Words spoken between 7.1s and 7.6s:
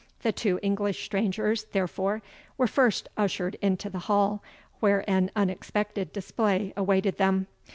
them.